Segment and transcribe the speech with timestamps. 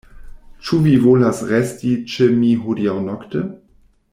[0.69, 3.45] Ĉu vi volas resti ĉe mi hodiaŭ nokte?